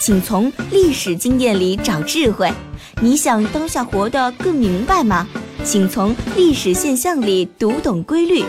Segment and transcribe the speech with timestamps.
[0.00, 2.50] 请从历史经验里找智慧。
[3.02, 5.28] 你想当下活得更明白吗？
[5.62, 8.42] 请从历史现象里读懂规律。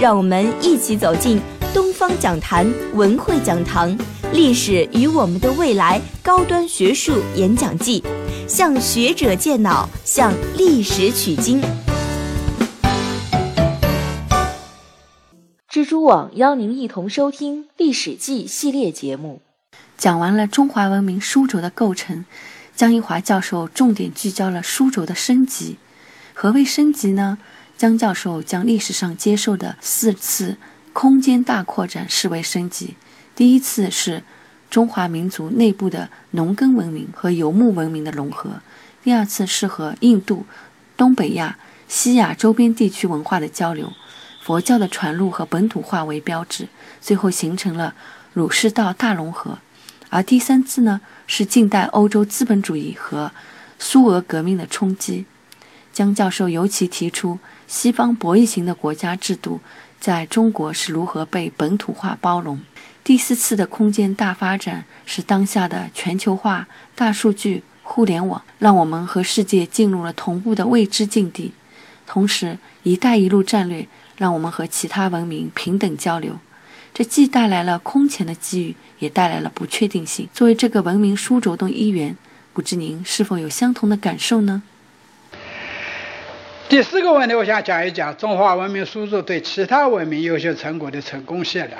[0.00, 1.40] 让我们一起走进
[1.72, 3.96] 东方讲坛文汇讲堂
[4.32, 8.02] 《历史与我们的未来》高端学术演讲季，
[8.48, 11.62] 向学者借脑，向历史取经。
[15.70, 19.40] 蜘蛛网邀您一同收听《历史记》系列节目。
[19.96, 22.24] 讲完了中华文明书轴的构成，
[22.74, 25.78] 江一华教授重点聚焦了书轴的升级。
[26.34, 27.38] 何谓升级呢？
[27.78, 30.56] 江教授将历史上接受的四次
[30.92, 32.94] 空间大扩展视为升级。
[33.34, 34.22] 第一次是
[34.70, 38.60] 中华民族内部的农耕文明和游牧文明的融合；
[39.02, 40.46] 第二次是和印度、
[40.96, 43.92] 东北亚、西亚周边地区文化的交流。
[44.42, 46.68] 佛教的传入和本土化为标志，
[47.00, 47.94] 最后形成了
[48.32, 49.58] 儒释道大融合。
[50.16, 53.30] 而第三次呢，是近代欧洲资本主义和
[53.78, 55.26] 苏俄革命的冲击。
[55.92, 59.60] 江教授尤其提出，西方博弈型的国家制度
[60.00, 62.58] 在中国是如何被本土化包容。
[63.04, 71.52] 第四次的空间大发展是当下的全球化、大数据、互联网，让我们和世界进入了同步的未知境地。
[72.06, 73.86] 同时，“一带一路”战略。
[74.16, 76.38] 让我们和其他文明平等交流，
[76.96, 80.26] 这既带来了空前的机遇，也带来了不确定性。
[80.32, 82.16] 作为这个文明书轴的一员，
[82.54, 84.62] 不知您是否有相同的感受呢？
[86.70, 91.78] 第四个问题，我想讲一讲中华文明书轴对其他文明优秀成果的成功限量。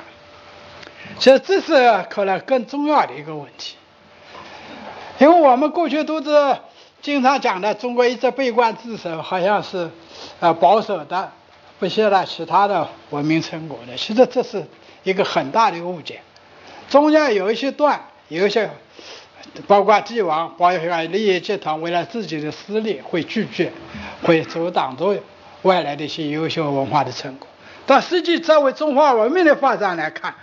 [1.17, 3.75] 其实这是可能更重要的一个问题，
[5.17, 6.29] 因为我们过去都是
[7.01, 9.89] 经常讲的，中国一直闭关自守，好像是
[10.39, 11.31] 呃保守的。
[11.79, 14.63] 不屑了其他的文明成果的，其实这是
[15.07, 16.19] 一个很大的误解。
[16.89, 18.69] 中间有一些段，有一些
[19.65, 23.71] 包括帝王、包括利益集团，为了自己的私利，会拒绝，
[24.21, 25.17] 会阻挡住
[25.61, 27.47] 外来的一些优秀文化的成果。
[27.85, 30.35] 但实际作为中华文明的发展来看，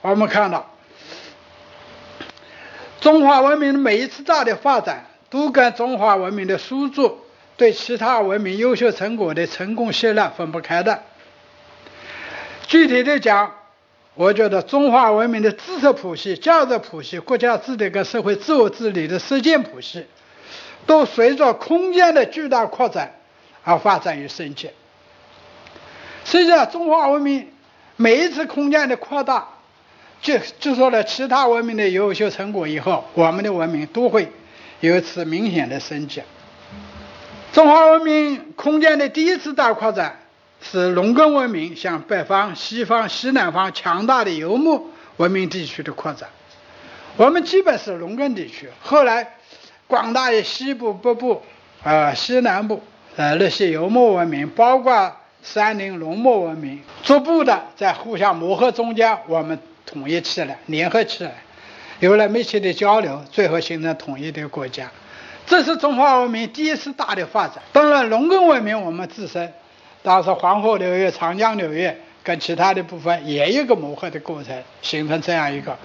[0.00, 0.68] 我们看到
[3.00, 7.20] 中华文明的每一次大的发展，都跟中华文明的输出。
[7.56, 11.02] 对其他文明优秀成果的成功吸纳分不开的。
[12.68, 13.52] 具体的讲，
[14.18, 20.04] 我觉得中华文明的知识谱系、价值谱系、国家治理跟社会自我治理的实践谱系，
[20.86, 23.14] 都随着空间的巨大扩展
[23.62, 24.70] 而发展与升级。
[26.24, 27.46] 实际上，中华文明
[27.94, 29.46] 每一次空间的扩大，
[30.20, 34.32] 就就说了其他文明的优秀成果以后，我们的文明都会
[34.80, 36.20] 有一次明显的升级。
[37.52, 40.18] 中华文明空间的第一次大扩展
[40.60, 46.28] 是农耕文明向北方、西方、西南方强大的游牧文明地区的扩展。
[47.16, 49.34] 我们基本是农耕地区，后来
[49.86, 51.42] 广大的西部、北部、
[51.82, 52.82] 呃西南部
[53.16, 61.32] 呃那些游牧文明，包括山林农牧文明，逐步的在互相磨合中间，我们统一起来、联合起来，
[62.00, 64.90] 有了密切的交流，最后形成统一的国家。
[65.46, 67.62] 这是中华文明第一次大的发展。
[67.72, 69.52] 当然，农耕文明我们自身，
[70.02, 71.90] 当时黄河流域、长江流域
[72.22, 75.76] 跟其他的部分也有一个磨合的过程，形成这样一个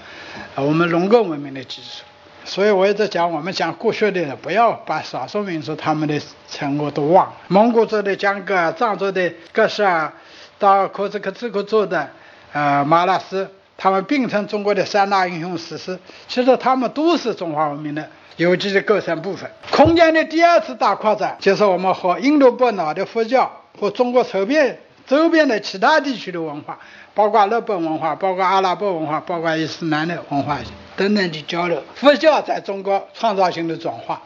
[0.56, 2.04] 我们农耕文明的基础。
[2.46, 6.20] 所以我一直讲，我们讲过去的人，不要把少数民族他们的
[6.50, 7.34] 成果都忘了。
[7.48, 10.12] 蒙古族的江哥，藏族的格什尔，
[10.60, 12.10] 到柯兹克孜国族的
[12.52, 15.98] 呃马拉斯，他们并称中国的三大英雄史诗。
[16.28, 18.06] 其实他们都是中华文明的。
[18.36, 26.80] 有机的构成部分，空间的第二次大扩展，就是我们和印度半岛的佛教和中国周边周边的其他地区的文化，
[27.14, 30.58] 包括日本文化、包括阿拉伯文化、包括伊斯兰的文化
[30.96, 31.84] 等等的交流。
[31.96, 34.22] 佛教在中国创造性的转化，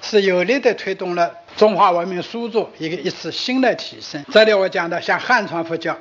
[0.00, 4.24] 是有力的推动了中华文明输出一个一次新的提升。
[4.32, 5.96] 这里我讲的像汉传佛教，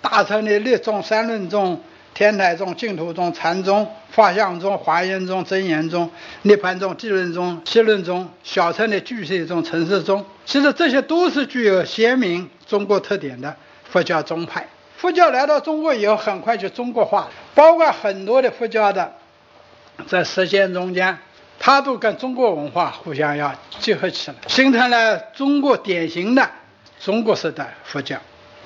[0.00, 1.80] 大乘的律宗、三论宗。
[2.16, 6.10] 天台宗、净土宗、禅宗、法相宗、华严宗、真言宗、
[6.40, 13.54] 涅盘宗、地论宗、七论宗、小乘的巨蟹宗、陈氏宗，其实这些都是具有鲜明中国特点的
[13.84, 14.66] 佛教宗派。
[14.96, 19.12] 佛教来到中国以后，很快就中国化了，包括很多的佛教的
[20.06, 21.18] 在实践中间
[21.58, 26.48] 它都跟中国文化互相要结合起来，形成了中国典型的
[26.98, 28.16] 中国式的佛教。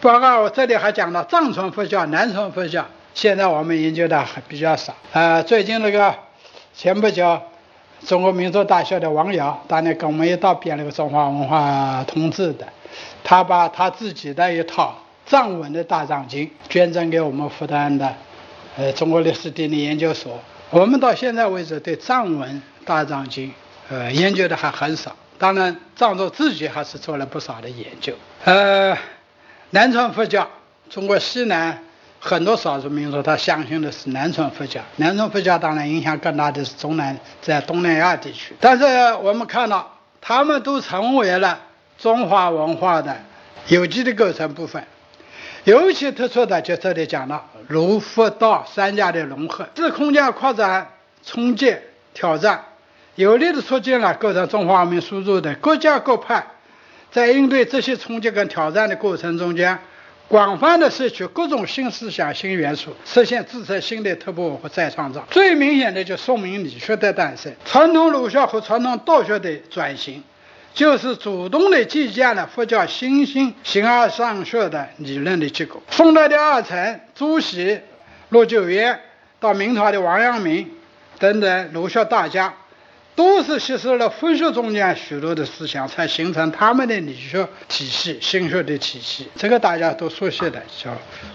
[0.00, 2.86] 包括我这里还讲到藏传佛教、南传佛教，
[3.20, 4.94] 现在我们研究的还比较少。
[5.12, 6.14] 呃，最近那个
[6.74, 7.38] 前不久，
[8.06, 12.66] 中国民族大学的王瑶当年跟我们一道编了个《中华文化通志》的，
[13.22, 14.96] 他把他自己的一套
[15.26, 18.10] 藏文的大藏经捐赠给我们复旦的
[18.78, 20.40] 呃中国历史地理研究所。
[20.70, 23.52] 我们到现在为止对藏文大藏经，
[23.90, 25.14] 呃，研究的还很少。
[25.36, 28.14] 当然，藏族自己还是做了不少的研究。
[28.44, 28.96] 呃，
[29.68, 30.48] 南传佛教，
[30.88, 31.84] 中国西南
[32.22, 34.80] 很多少数民族他相信的是南传佛教。
[34.96, 38.54] 南传佛教当然影响更大的是中南，在东南亚地区。
[38.60, 38.84] 但是
[39.22, 41.58] 我们看到，他们都成为了
[41.98, 43.16] 中华文化的
[43.68, 44.84] 有机的构成部分。
[45.64, 50.88] 尤其突出的就这里讲了儒佛道三家的融合，是空间扩展、
[51.24, 51.74] 冲击、
[52.14, 52.64] 挑战，
[53.14, 56.46] 有力的促进了构成中华文明输入的各家各派，
[57.12, 59.78] 在应对这些冲击跟挑战的过程中间，
[60.30, 65.26] 广泛的摄取各种新思想、新元素，实现自身新的突破和再创造。
[65.28, 70.22] 最明显的就说明理学的诞生，传统儒学和传统道学的转型。
[70.72, 75.82] 就是主动的借鉴了佛教新兴形而上学的理论的结构。
[75.90, 77.80] 宋代的二程、朱熹、
[78.28, 79.00] 陆九渊，
[79.40, 80.70] 到明朝的王阳明
[81.18, 82.54] 等等儒学大家，
[83.20, 89.28] 都是吸收了佛学中间许多的思想，才形成他们的理学体系、心学的体系。
[89.36, 90.88] 这个大家都熟悉的，就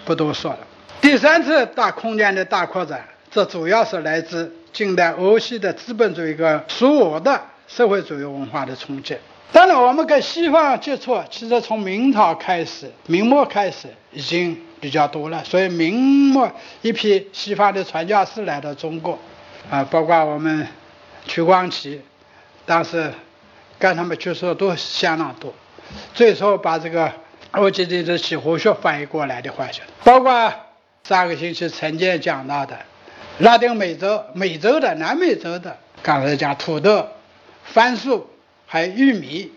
[0.03, 0.59] 不多说了。
[0.99, 7.39] 第三次大空间的大扩展，这主要是来自近代欧系的资本主义跟属我的。
[7.67, 9.15] 社会主义文化的冲击。
[9.51, 15.43] 当然，我们跟西方接触，其实从明朝开始、明末开始已经比较多了。
[15.43, 16.51] 所以，明末
[16.81, 19.19] 一批西方的传教士来到中国，
[19.69, 20.67] 啊，包括我们
[21.27, 22.01] 屈光启，
[22.65, 23.11] 当时
[23.77, 25.53] 跟他们接触都相当多。
[26.13, 27.11] 最初把这个
[27.51, 29.67] 我记得这几何学翻译过来的话，
[30.03, 30.53] 包括
[31.03, 32.77] 上个星期陈建讲到的
[33.39, 37.07] 拉丁美洲、美洲的、南美洲的，刚才讲土豆。
[37.63, 38.29] 番薯
[38.67, 39.51] 还有玉米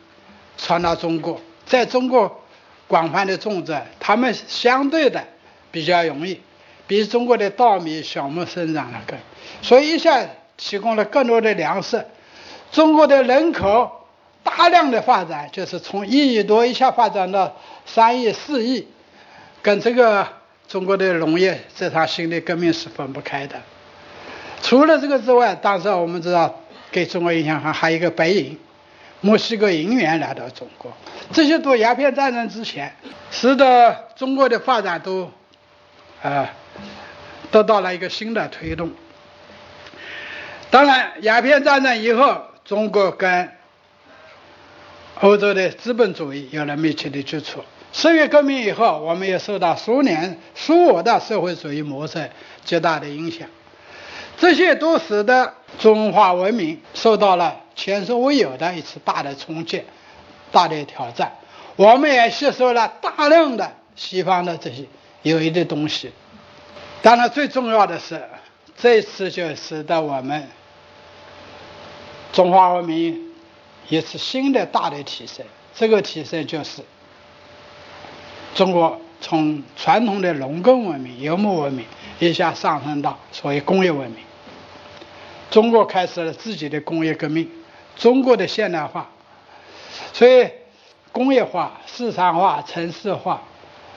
[0.56, 2.42] 传到中国，在中国
[2.86, 5.22] 广泛的种植，它们相对的
[5.70, 6.40] 比较容易，
[6.86, 9.18] 比中国的稻米、小麦生长的更，
[9.60, 10.26] 所以一下
[10.58, 12.04] 提供了更多的粮食。
[12.70, 14.06] 中国的人口
[14.44, 17.56] 大量的发展，就是从一亿多一下发展到
[17.86, 18.86] 三亿、四亿，
[19.62, 20.28] 跟这个
[20.68, 23.58] 中国的农业这场新的革命是分不开的。
[24.60, 26.54] 除了这个之外，当时我们知道。
[26.90, 28.58] 给中国影响还还有一个白银，
[29.20, 30.90] 墨西哥银元来到中国，
[31.34, 32.90] 这些都鸦片战争之前，
[33.30, 35.30] 使得中国的发展都
[36.22, 36.48] 啊
[37.50, 38.90] 得到了一个新的推动。
[40.70, 43.50] 当然，鸦片战争以后，中国跟
[45.20, 47.64] 欧洲的资本主义有了密切的接触。
[47.92, 52.30] 十月革命以后，我们也受到苏联、苏俄的社会主义模式
[52.64, 53.48] 极大的影响。
[54.36, 59.82] 这些都使得中华文明受到了前所未有的一次大的冲击、
[60.52, 61.32] 大的挑战。
[61.76, 64.84] 我们也吸收了大量的西方的这些
[65.22, 66.12] 有益的东西。
[67.00, 68.22] 当然，最重要的是，
[68.80, 70.48] 这次就使得我们
[72.32, 73.32] 中华文明
[73.88, 75.44] 一次新的大的提升。
[75.74, 76.82] 这个提升就是
[78.54, 81.84] 中国从传统的农耕文明、游牧文明
[82.18, 84.24] 一下上升到所谓工业文明。
[85.50, 87.50] 中国开始了自己的工业革命，
[87.96, 89.10] 中国的现代化，
[90.12, 90.48] 所以
[91.10, 93.42] 工业化、市场化、城市化，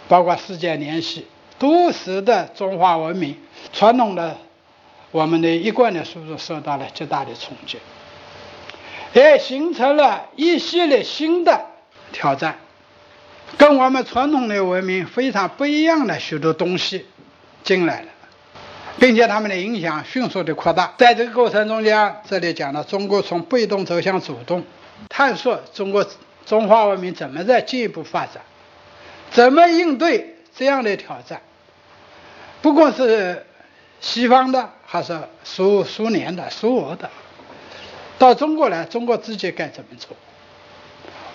[0.08, 1.28] 包括世界联系，
[1.60, 3.36] 都使得中华文明
[3.74, 4.38] 传统的
[5.12, 7.78] 我们的一贯的输入受到了极大的冲击，
[9.14, 11.66] 也形成了一系列新的
[12.12, 12.58] 挑战，
[13.58, 17.06] 跟我们传统的文明非常不一样的许多东西
[17.64, 18.08] 进来了。
[19.00, 24.64] 并且他们的影响迅速的扩大，在这个过程中间，这里讲了中国从被动走向主动，
[25.10, 26.06] 探索中国
[26.46, 28.44] 中华文明怎么在进一步发展，
[29.32, 31.42] 怎么应对这样的挑战，
[32.62, 33.46] 不过是
[34.02, 37.10] 西方的还是苏苏联的、苏俄的，
[38.18, 40.18] 到中国来，中国自己该怎么做？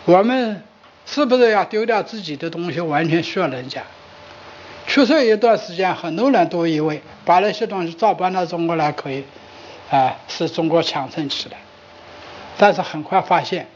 [0.04, 0.62] 我们
[1.06, 3.82] 是不是要丢掉自己的东西，完全需要人家？
[4.88, 9.24] 确实有，一段时间，很多人都以为把那些东西照搬到中国来可以，
[9.90, 11.58] 啊，使中国强盛起来。
[12.58, 13.68] 但是很快发现，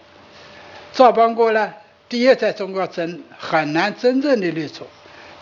[0.92, 4.84] 照搬过来，第一，在中国真很难真正的立足；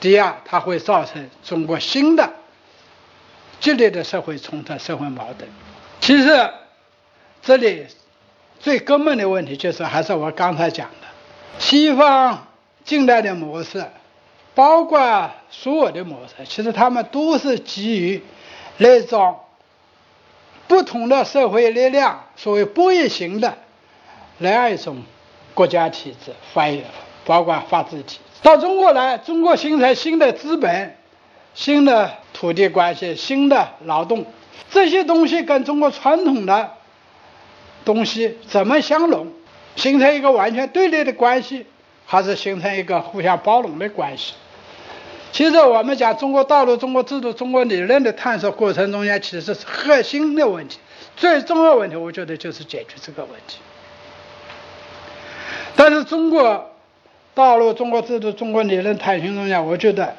[0.00, 2.30] 第二，它会造成中国新的
[3.60, 5.48] 激烈的社会冲突、社会矛盾。
[6.00, 6.50] 其实，
[7.42, 7.86] 这里
[8.60, 11.06] 最根本的问题就是还是我刚才讲的，
[11.58, 12.46] 西方
[12.84, 13.84] 近代的模式，
[14.54, 18.22] 包括所有的模式，其实他们都是基于
[18.76, 19.38] 那种
[20.66, 23.56] 不同的社会力量，所谓博弈型的
[24.38, 25.02] 那样一种
[25.54, 26.66] 国家体制，法
[27.24, 28.18] 包括法治体。
[28.42, 30.96] 到中国来，中国形成新的资本、
[31.54, 34.24] 新的土地关系、新的劳动，
[34.70, 36.70] 这些东西跟中国传统的
[37.84, 39.26] 东西怎么相融，
[39.76, 41.66] 形成一个完全对立的关系，
[42.06, 44.34] 还是形成一个互相包容的关系？
[45.32, 50.78] 其实我们讲中国道路、中国制度、中国理论的探索过程中间，其实是核心的问题，
[51.16, 53.58] 最重要问题，我觉得就是解决这个问题。
[55.76, 56.70] 但是中国。
[57.34, 60.16] 道路、中国制度、中国理论探寻中间，我觉得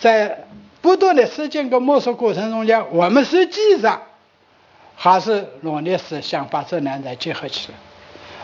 [0.00, 0.44] 在
[0.80, 4.02] 不断的实践跟摸索过程中间，我们实际上
[4.94, 7.78] 还是努力是想把这两者结合起来。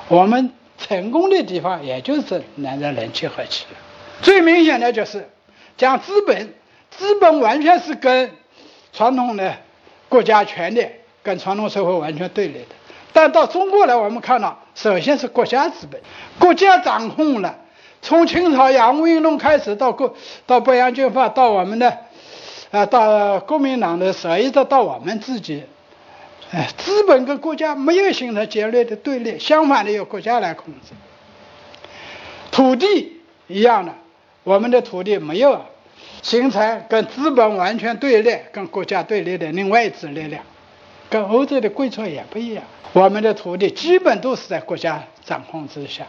[0.09, 3.77] 我们成功的地方，也就是两者能结合起来。
[4.21, 5.29] 最明显的就是
[5.77, 6.55] 讲资本，
[6.91, 8.31] 资本完全是跟
[8.93, 9.55] 传统的
[10.09, 10.87] 国家权力、
[11.23, 12.75] 跟传统社会完全对立的。
[13.13, 16.01] 但到中国来，我们看到，首先是国家资本，
[16.39, 17.59] 国家掌控了。
[18.05, 21.97] 从清朝洋务运动开始，到国到北洋军阀，到我们的
[22.71, 25.65] 啊，到国民党的时候，一直到我们自己，
[26.53, 30.93] 哎，资本跟国家没有形成激烈的对立，相反的由国家来控制。
[32.51, 33.95] 土地一样的，
[34.43, 35.65] 我们的土地没有
[36.21, 40.45] 形成跟资本完全对立、跟国家对立的另外一支力量，
[41.09, 42.63] 跟欧洲的贵族也不一样。
[42.93, 46.05] 我们的土地基本都是在国家掌控之下。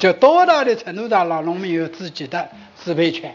[0.00, 2.48] 就多大的程度上让农民有自己的
[2.82, 3.34] 支配权，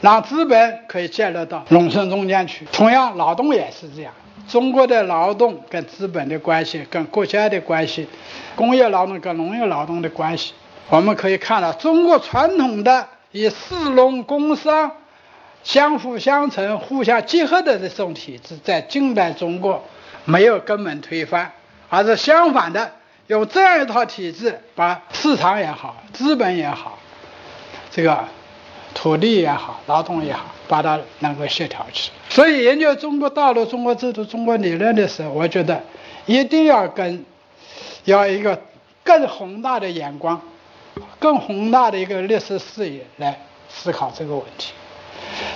[0.00, 2.64] 让资本可以介入到农村中间去。
[2.72, 4.12] 同样，劳动也是这样。
[4.48, 8.06] 中国的劳动跟资本的关系，跟国家的关系，
[8.54, 10.54] 工业劳动跟农业劳动的关系，
[10.88, 14.92] 我们可以看到，中国传统的以士农工商
[15.64, 19.82] 相辅相成、互相结合的这种体制，在近代中国
[20.24, 21.50] 没有根本推翻，
[21.88, 22.92] 而是相反的。
[23.26, 26.98] 有这样一套体制，把市场也好，资本也好，
[27.90, 28.24] 这个
[28.94, 32.10] 土地也好，劳动也好，把它能够协调起。
[32.28, 35.82] 所以，研究中国道路、中国制度、中国理论的时候，我觉得
[36.26, 37.24] 一定要跟
[38.04, 38.62] 要一个
[39.02, 40.40] 更宏大的眼光、
[41.18, 44.72] 更宏大的一个历史视野来思考这个问题。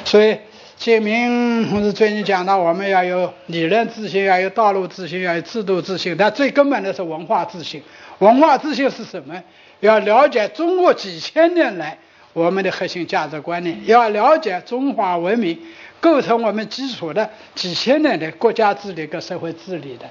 [0.05, 0.39] 所以。
[0.81, 7.83] 建明同志最近讲到，我们要有理论自信，要有道路自信，要有制度自信，但最根本的是文化自信。
[8.21, 9.35] 文化自信是什么？
[9.81, 11.99] 要了解中国几千年来
[12.33, 15.59] 我们的核心价值观念，要了解中华文明
[16.01, 20.07] 构成我们基础的几千年的国家治理跟社会治理的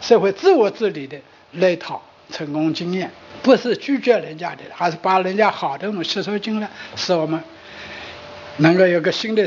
[0.00, 1.18] 社会自我治理的
[1.50, 3.10] 那套成功经验，
[3.42, 7.38] 不是拒绝人家的，还是把人家好的东西吸收进来，使我们
[8.56, 9.46] 能够有个新的。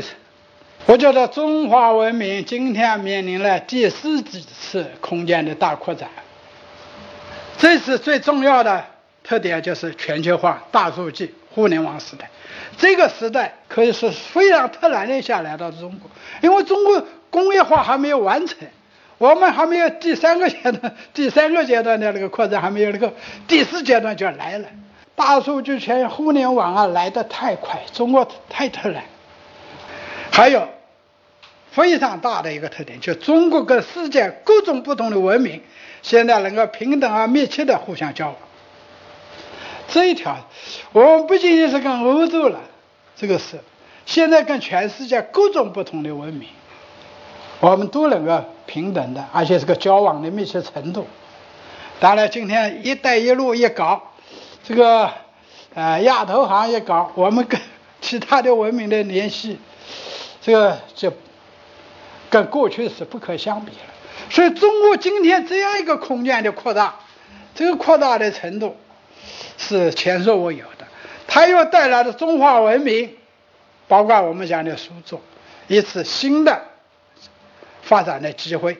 [0.86, 6.08] 我觉得中华文明今天面临了第四次空间的大扩展，
[7.58, 8.84] 这次最重要的
[9.22, 12.30] 特点就是全球化、大数据、互联网时代。
[12.78, 18.56] 这个时代可以说是非常突然的下来到中国，因为中国工业化还没有完成，
[19.18, 23.12] 我们还没有第三个阶段， 第三个阶段的那个扩展还没有那个
[23.46, 24.68] 第四阶段就来了。
[25.14, 29.02] 大数据、全互联网啊来得太快，中国太突然，
[30.32, 30.68] 还有。
[31.70, 35.62] 非常大的一个特点，就中国跟世界各种不同的文明，
[36.02, 38.36] 现在能够平等而密切的互相交往。
[39.86, 40.36] 这一条，
[40.92, 42.58] 我们不仅仅是跟欧洲了，
[43.14, 43.60] 这个是
[44.06, 46.48] 现在跟全世界各种不同的文明，
[47.60, 51.06] 我们都能够平等的，而且是个交往的密切程度。
[52.00, 54.02] 当然，今天“一带一路”一搞，
[54.64, 55.12] 这个
[55.74, 57.60] 呃亚投行一搞，我们跟
[58.00, 59.58] 其他的文明的联系，
[60.48, 61.12] 这个就。
[62.30, 63.78] 跟过去是不可相比了，
[64.28, 66.96] 所以中国今天这样一个空间的扩大，
[67.54, 68.76] 这个扩大的程度
[69.56, 70.86] 是前所未有的。
[71.26, 73.16] 它又带来了中华文明，
[73.86, 75.18] 包括我们讲的苏州，
[75.68, 76.60] 一次新的
[77.80, 78.76] 发展的机会。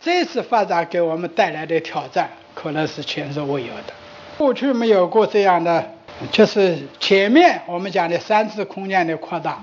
[0.00, 3.92] 这次发展给我们带来的挑战，可能是前所未有的。
[4.38, 5.92] 过去没有过这样的，
[6.32, 9.62] 就是前面我们讲的三次空间的扩大。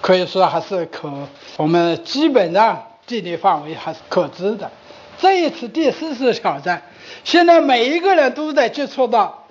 [0.00, 1.10] 可以说还是可，
[1.56, 4.70] 我们基本上地理范围还是可知的。
[5.18, 6.82] 这一次第四次挑战，
[7.24, 9.46] 现在每一个人都在接触到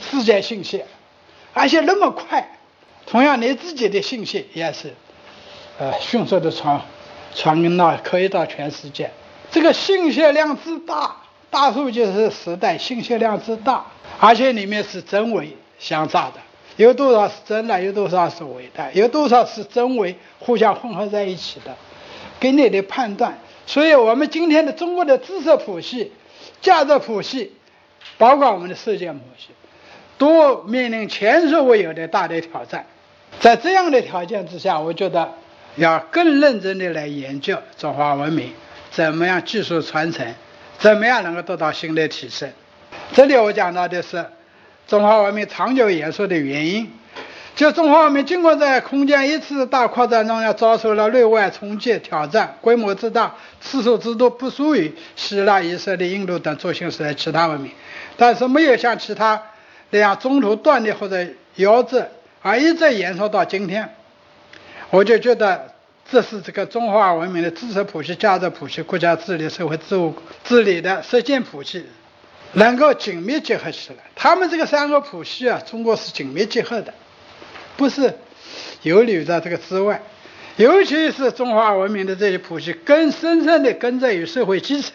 [0.00, 0.82] 世界信息，
[1.52, 2.58] 而且那么快。
[3.06, 4.94] 同样，你自己的信息也是，
[5.78, 6.80] 呃，迅速的传
[7.34, 9.10] 传到可以到全世界。
[9.50, 11.16] 这个信息量之大，
[11.50, 13.84] 大数据是时代信息量之大，
[14.18, 16.40] 而且里面是真伪相杂的，
[16.76, 21.74] 有多少是真的，有多少是伪的，有多少是真伪互相混合在一起的，
[22.38, 23.38] 给你的判断。
[23.66, 26.12] 所以我们今天的中国的知识谱系、
[26.60, 27.52] 价值谱系，
[28.18, 29.48] 包括我们的世界谱系，
[30.18, 32.86] 都面临前所未有的大的挑战。
[33.40, 35.32] 在这样的条件之下，我觉得
[35.76, 38.52] 要更认真的来研究中华文明
[38.90, 40.26] 怎么样技术传承，
[40.78, 42.50] 怎么样能够得到新的提升。
[43.12, 44.24] 这里我讲到的是
[44.86, 46.90] 中华文明长久延续的原因。
[47.54, 57.72] 就中华文明经过在空间一次大扩张中，要遭受了内外冲击挑战，规模之大、次数之多，不输于希腊、以色列、印度等轴心时代其他文明，
[58.18, 59.40] 但是没有像其他
[59.88, 61.16] 那样中途断裂或者
[61.56, 62.06] 夭折，
[62.42, 63.88] 而一直延续到今天。
[64.90, 65.72] 我就觉得
[66.10, 70.14] 这是这个中华文明的知识谱系、价值谱系、国家治理、社会治务
[70.44, 71.86] 治理的实践谱系
[72.52, 73.98] 能够紧密结合起来。
[74.14, 76.92] 他们这个三个谱系啊，中国是紧密结合的。
[77.76, 78.18] 不是
[78.82, 80.00] 游离在这个之外，
[80.56, 84.92] 尤其是中华文明的这些谱系，更深深地根植于社会基层，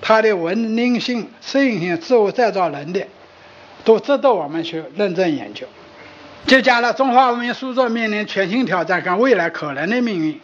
[0.00, 3.04] 它的文明性、适应性、自我再造能力，
[3.84, 5.66] 都值得我们去认真研究。
[6.46, 10.40] 就讲了中华文明塑造面临全新挑战跟未来可能的命运。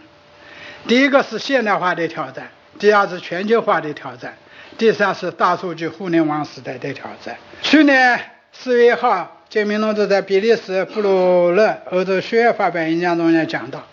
[0.87, 4.37] 第一个是现代化的挑战，第二是全球化的挑战，
[4.78, 7.37] 第三是大数据互联网时代的挑战。
[7.62, 8.21] 去年
[8.52, 9.33] 四月一号。
[9.49, 13.87] 简明同志在比利时布鲁勒欧洲学院发表演讲中也讲到，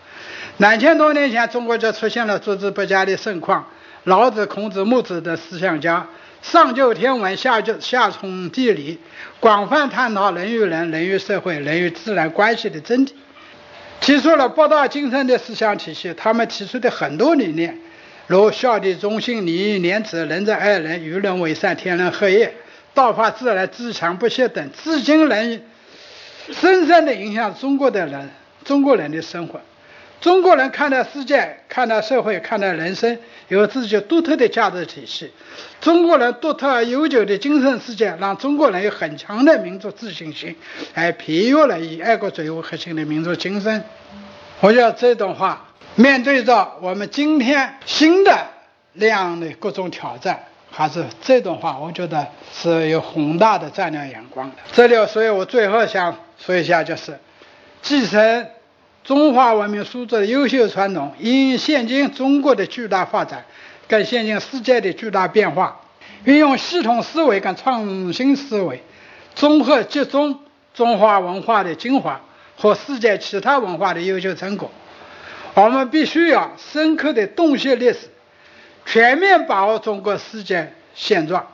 [0.58, 3.68] 两千多年前，中国就出现了诸子百家的盛况，
[4.04, 6.08] 老子、孔子、孟子的思想家，
[6.42, 9.00] 上究天文，下就下通地理，
[9.40, 13.12] 广泛探讨人与人、人与社会、人与自然关系的真谛，
[14.02, 16.12] 提出了博大精深的思想体系。
[16.16, 17.78] 他们提出的很多理念，
[18.34, 22.48] 如孝悌忠信、礼义廉耻、仁者爱人、与人为善、天人合一。
[22.96, 25.62] 道法自然、自强不息等，至今仍
[26.52, 28.32] 深深地影响中国的人、
[28.66, 29.62] 中国人的生活。
[30.20, 33.16] 中国人看待世界、看待社会、看待人生，
[33.50, 35.30] 有自己独特的价值体系。
[35.80, 40.56] 中国人独特而悠久的精神世界，让中国人有很强的民族自信心，
[40.92, 43.84] 还培育了以爱国主义为核心的民族精神。
[44.60, 48.48] 我觉得这段话面对着我们今天新的
[48.94, 50.44] 那样的各种挑战。
[50.76, 54.56] 还是这段话，我觉得是有宏大的战略眼光的。
[54.72, 57.20] 这里，所以我最后想说一下，就是
[57.84, 58.48] 继承
[59.04, 63.46] 中华文明素质的优秀传统，因现今中国的巨大发展，
[63.88, 65.80] 跟现今世界的巨大变化，
[66.24, 68.82] 运用系统思维跟创新思维，
[69.36, 70.40] 综合集中
[70.74, 72.20] 中华文化的精华
[72.58, 74.72] 和世界其他文化的优秀成果。
[75.56, 78.10] 我们必须要深刻的洞悉历史。
[78.86, 81.48] 全面把握中国世界现状，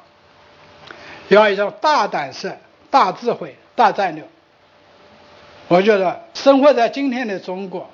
[1.28, 2.58] 要一种大胆式、
[2.90, 4.24] 大智慧、大战略。
[5.68, 7.88] 我觉得生活在今天的中国，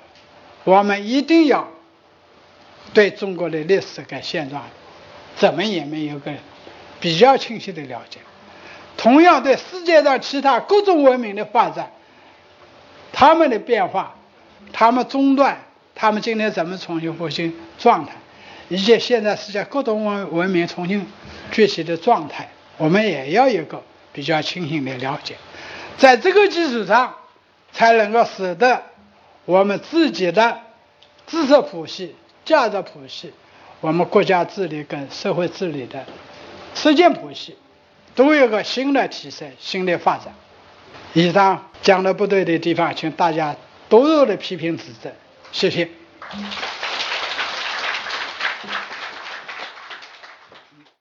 [0.64, 1.68] 我们一定要
[2.94, 4.62] 对中国的历史跟现状
[5.36, 6.32] 怎么也没有个
[6.98, 8.20] 比较清晰的了解。
[8.96, 11.92] 同样，对世界上其他各种文明的发展，
[13.12, 14.14] 他们的变化，
[14.72, 15.65] 他们中断，
[15.96, 18.12] 他们今天怎么重新复兴状态？
[18.68, 21.06] 以及现在世界各种文文明重新
[21.52, 23.82] 崛起的状态，我们也要有个
[24.12, 25.36] 比较清醒的了解，
[25.96, 27.14] 在这个基础上，
[27.72, 28.82] 才能够使得
[29.44, 30.58] 我们自己的
[31.28, 33.32] 知识谱系、价值谱系，
[33.80, 36.04] 我们国家治理跟社会治理的
[36.74, 37.56] 实践谱系，
[38.16, 40.34] 都有个新的提升、新的发展。
[41.12, 43.54] 以上讲的不对的地方，请大家
[43.88, 45.12] 多多的批评指正，
[45.56, 45.88] 谢谢。